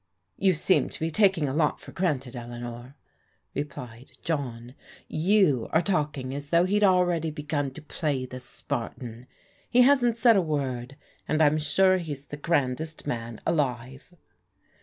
[0.45, 2.95] "You seem to be taking a lot for granted, Eleanor,"
[3.53, 4.73] replied John."
[5.37, 9.27] You are talking as though he'd already begun to play the Spartan.
[9.69, 10.95] He hasn't said a word,
[11.27, 14.09] and I'm sure he's the grandest man alive."